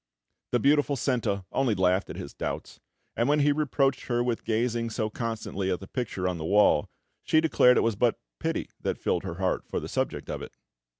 [0.51, 2.79] The beautiful Senta only laughed at his doubts;
[3.15, 6.89] and when he reproached her with gazing so constantly at the picture on the wall,
[7.21, 10.57] she declared it was but pity that filled her heart for the subject of it.